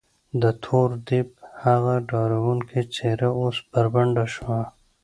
د 0.41 0.43
تور 0.63 0.89
دیب 1.07 1.29
هغه 1.63 1.93
ډارونکې 2.09 2.81
څېره 2.93 3.29
اوس 3.41 3.57
بربنډه 3.71 4.25
شوه. 4.35 4.61